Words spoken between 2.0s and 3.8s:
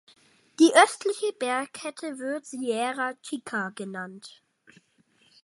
wird Sierra Chica